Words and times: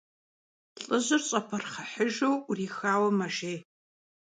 Лӏыжьыр 0.85 1.21
щӀэпырхъыхьыжу 1.27 2.33
Ӏурихауэ 2.45 3.09
мэжей. 3.17 3.59